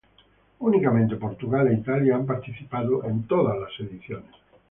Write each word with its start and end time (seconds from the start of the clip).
Únicamente 0.67 1.21
Portugal 1.25 1.67
e 1.67 1.75
Italia 1.81 2.15
han 2.15 2.25
participado 2.25 3.03
en 3.05 3.27
todas 3.27 3.55
las 3.59 3.71
ediciones. 3.87 4.33